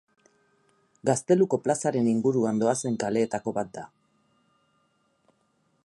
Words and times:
Gazteluko 1.09 1.59
plazaren 1.67 2.09
inguruan 2.13 2.63
doazen 2.65 2.99
kaleetako 3.05 3.55
bat 3.59 3.71
da. 3.77 3.85